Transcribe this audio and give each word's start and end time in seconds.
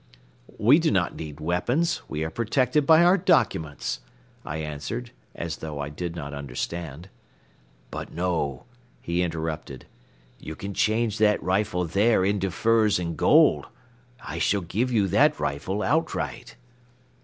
"We 0.57 0.79
do 0.79 0.89
not 0.89 1.15
need 1.15 1.39
weapons. 1.39 2.01
We 2.09 2.23
are 2.23 2.31
protected 2.31 2.87
by 2.87 3.03
our 3.03 3.19
documents," 3.19 3.99
I 4.43 4.57
answered, 4.57 5.11
as 5.35 5.57
though 5.57 5.79
I 5.79 5.89
did 5.89 6.15
not 6.15 6.33
understand. 6.33 7.09
"But 7.91 8.11
no," 8.11 8.65
he 8.99 9.21
interrupted, 9.21 9.85
"you 10.39 10.55
can 10.55 10.73
change 10.73 11.19
that 11.19 11.37
rifle 11.43 11.85
there 11.85 12.25
into 12.25 12.49
furs 12.49 12.97
and 12.97 13.15
gold. 13.15 13.67
I 14.25 14.39
shall 14.39 14.61
give 14.61 14.91
you 14.91 15.07
that 15.09 15.39
rifle 15.39 15.83
outright." 15.83 16.55